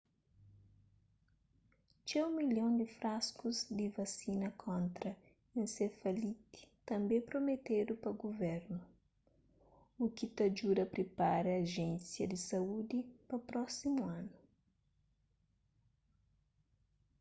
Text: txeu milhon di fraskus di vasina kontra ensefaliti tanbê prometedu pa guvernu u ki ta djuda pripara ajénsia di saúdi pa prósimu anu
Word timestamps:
txeu 2.05 2.27
milhon 2.37 2.71
di 2.79 2.87
fraskus 2.97 3.57
di 3.77 3.87
vasina 3.97 4.49
kontra 4.65 5.11
ensefaliti 5.61 6.61
tanbê 6.89 7.17
prometedu 7.29 7.93
pa 8.03 8.09
guvernu 8.23 8.79
u 10.03 10.03
ki 10.15 10.25
ta 10.35 10.45
djuda 10.51 10.83
pripara 10.95 11.49
ajénsia 11.61 12.25
di 12.31 12.37
saúdi 12.49 12.99
pa 13.27 13.37
prósimu 13.47 14.03
anu 14.19 14.35